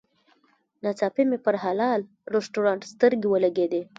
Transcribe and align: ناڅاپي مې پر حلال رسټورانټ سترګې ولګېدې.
ناڅاپي 0.83 1.23
مې 1.29 1.37
پر 1.45 1.55
حلال 1.63 2.01
رسټورانټ 2.33 2.81
سترګې 2.93 3.27
ولګېدې. 3.29 3.81